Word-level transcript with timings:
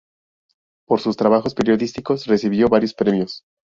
Por 0.87 0.99
sus 0.99 1.15
trabajos 1.15 1.53
periodísticos 1.53 2.25
recibió 2.25 2.69
varios 2.69 2.95
premios. 2.95 3.43